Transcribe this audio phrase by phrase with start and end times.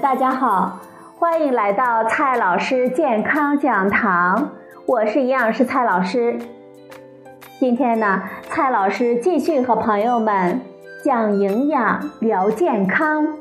[0.00, 0.78] 大家好，
[1.18, 4.50] 欢迎来到蔡老师健康讲堂，
[4.86, 6.38] 我是营养师蔡老师。
[7.60, 10.62] 今天呢，蔡老师继续和朋友们
[11.04, 13.36] 讲营养、聊健康。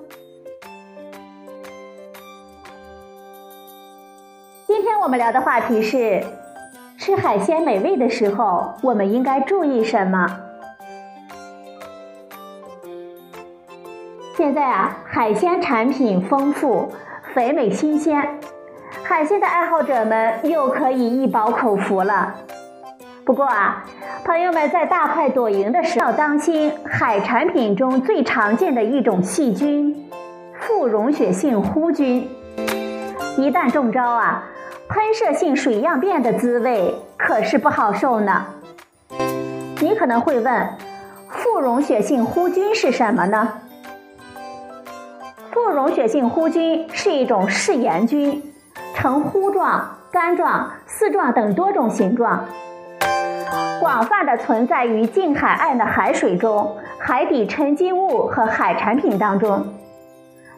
[4.68, 6.22] 今天我们聊的话题是：
[6.98, 10.28] 吃海鲜美味的时候，我们应该注意什么？
[14.38, 16.90] 现在啊，海鲜产品丰富，
[17.34, 18.40] 肥美新鲜，
[19.04, 22.34] 海鲜的爱好者们又可以一饱口福了。
[23.26, 23.86] 不过啊，
[24.24, 30.10] 朋友们在大快朵颐的时候要当心海产品中最常见的一种细菌——
[30.60, 32.30] 副溶血性弧菌。
[33.38, 34.46] 一旦中招啊，
[34.88, 38.46] 喷射性水样便的滋味可是不好受呢。
[39.82, 40.70] 你可能会问，
[41.28, 43.54] 副溶血性弧菌是什么呢？
[45.74, 48.42] 溶血性弧菌是一种嗜盐菌，
[48.94, 52.46] 呈糊状、干状、丝状等多种形状，
[53.80, 59.66] 广泛的存在于近海岸的海水中、海底沉积物和海产品当中。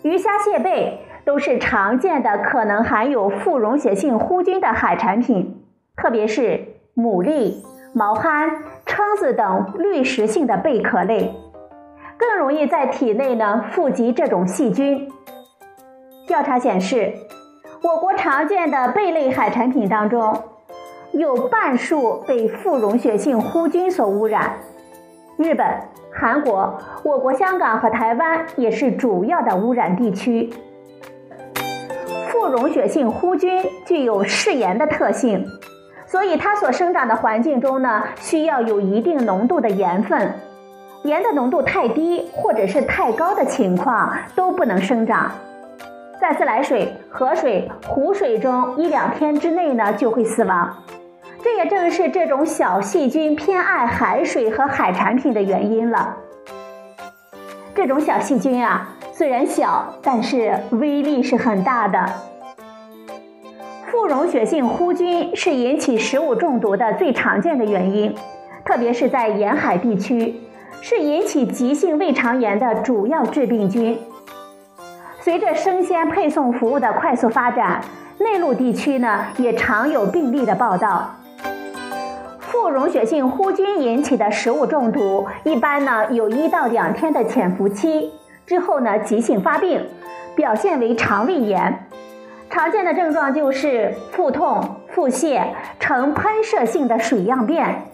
[0.02, 5.64] 鱼虾蟹贝都是常见的可能含有副溶血性弧菌的海产品，
[5.96, 8.50] 特别是牡蛎、毛蚶、
[8.86, 11.34] 蛏子等滤食性的贝壳类。
[12.18, 15.12] 更容易在体内呢富集这种细菌。
[16.28, 17.14] 调查显示，
[17.82, 20.44] 我国常见的贝类海产品当中，
[21.12, 24.54] 有半数被副溶血性弧菌所污染。
[25.38, 25.68] 日本、
[26.14, 30.54] 韩国、我国香港和台湾也是主要的污染地区。
[32.30, 35.46] 副溶血性弧菌具有嗜盐的特性，
[36.06, 40.34] 所以它所生长的环境中呢，需要有一定浓度的盐分。
[41.04, 45.32] 盐的浓度太低或者是太高的情况都不能生长，
[46.20, 50.74] 在自来水、河水、湖水中一两天之内呢就会死亡。
[51.44, 56.16] 这也正是这种小细菌偏爱海水和海产品的原因了。
[57.76, 62.06] 这种小细菌啊，虽然小，但是威力是很大的。
[63.92, 68.16] 副溶血性弧菌是引起食物中毒的最常见的原因，
[68.64, 70.40] 特别是在沿海地区。
[70.82, 74.00] 是引起急性胃肠炎的主要致病菌。
[75.22, 77.82] 随着生鲜配送服务的快速发展，
[78.20, 81.16] 内陆地区呢也常有病例的报道。
[82.40, 88.12] 副溶血性弧菌引起的食物中毒，一般呢有一到两天的潜伏期，
[88.46, 89.86] 之后呢急性发病，
[90.36, 91.88] 表现为肠胃炎。
[92.50, 95.42] 常见的症状就是腹痛、腹泻，
[95.80, 97.88] 呈喷射性的水样便。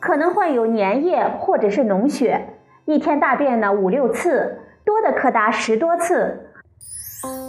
[0.00, 2.54] 可能患有粘液或者是脓血，
[2.86, 6.48] 一天大便呢五六次，多的可达十多次，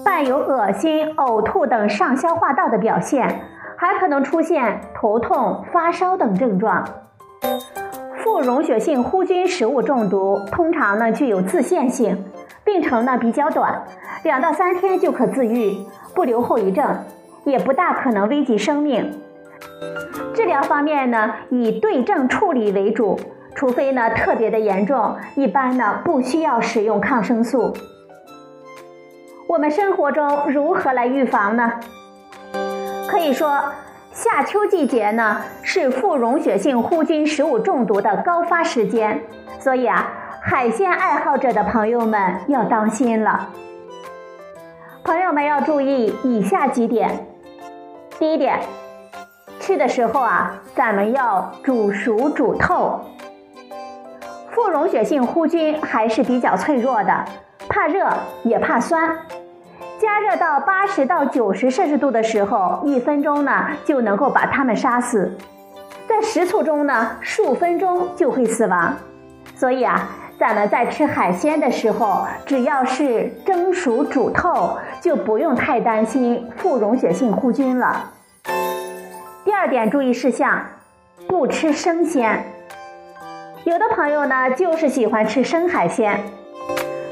[0.03, 3.41] 伴有恶心、呕吐等上消化道的表现，
[3.78, 6.85] 还可能出现头痛、发烧等症状。
[8.17, 12.25] 副溶血性弧菌食物中毒通常呢具有自限性，
[12.66, 13.83] 病程呢比较短，
[14.23, 15.78] 两到三天就可自愈，
[16.13, 16.97] 不留后遗症，
[17.45, 19.22] 也不大可能危及生命。
[20.33, 23.19] 治疗方面呢，以对症处理为主，
[23.55, 27.73] 除非呢特别的严重，一般呢不需要使用抗生素。
[29.47, 31.73] 我们生活中如何来预防呢？
[33.09, 33.61] 可以说，
[34.13, 39.21] 夏秋季节呢是副溶血性弧菌食物中毒的高发时间，
[39.59, 40.09] 所以啊，
[40.41, 43.50] 海鲜爱好者的朋友们要当心了。
[45.03, 47.25] 朋友们要注意以下几点：
[48.17, 48.59] 第一点。
[49.61, 52.99] 吃的时候啊，咱们要煮熟煮透。
[54.49, 57.25] 副溶血性弧菌还是比较脆弱的，
[57.69, 58.09] 怕热
[58.41, 59.15] 也怕酸。
[60.00, 65.38] 加热到八十到九十摄氏度的时候，一分钟呢就能够把它们杀死。
[66.07, 68.95] 在食醋中呢，数分钟就会死亡。
[69.56, 70.09] 所以啊，
[70.39, 78.09] 咱们在吃海鲜的时候，只要是蒸熟煮透，就不用太担心副溶血性弧菌了。
[79.62, 80.66] 第二点注意事项，
[81.28, 82.44] 不吃生鲜。
[83.63, 86.19] 有的朋友呢，就是喜欢吃生海鲜，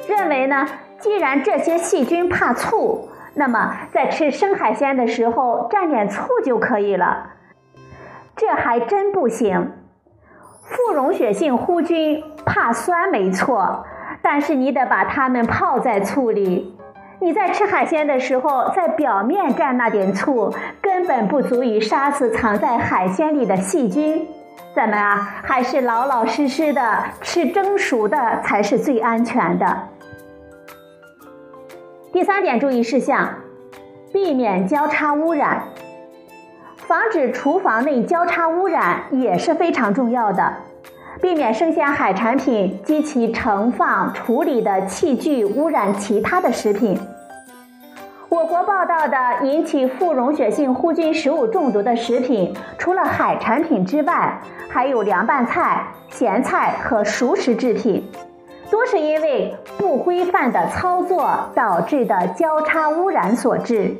[0.07, 0.65] 认为呢，
[0.97, 7.33] 既然这些细菌怕醋，那么在吃生海鲜的时候蘸点醋就可以了。
[8.35, 9.73] 这还真不行。
[10.63, 13.85] 副溶血性弧菌怕酸没错，
[14.23, 16.75] 但是你得把它们泡在醋里。
[17.21, 20.53] 你在吃海鲜的时候，在表面蘸那点醋，
[20.99, 24.27] 根本不足以杀死藏在海鲜里的细菌。
[24.75, 29.87] 咱们啊，还是老老实实的吃蒸熟的才是最安全的。
[32.11, 33.29] 第三点注意事项：
[34.11, 35.63] 避免交叉污染，
[36.75, 40.53] 防止厨房内交叉污染也是非常重要的。
[41.21, 46.99] 避免生鲜海产品及其盛放、处理的器具污染其他的食品。
[48.29, 49.17] 我国报道的
[49.47, 54.39] 引起副溶血性弧菌食物中毒的食品，除了海产品之外，
[54.69, 58.07] 还有凉拌菜、咸菜和熟食制品，
[58.69, 63.95] 多是因为不规范的操作导致的交叉污染所致。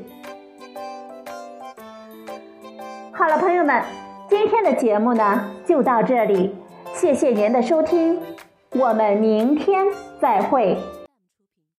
[3.11, 3.81] 好了，朋友们，
[4.29, 6.55] 今天的节目呢就到这里，
[6.93, 8.19] 谢谢您的收听，
[8.73, 9.87] 我们明天
[10.21, 10.77] 再会。